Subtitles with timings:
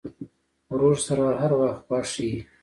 [0.71, 2.33] ورور سره هر وخت خوښ یې.